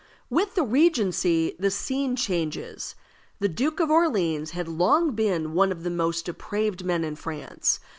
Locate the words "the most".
5.83-6.25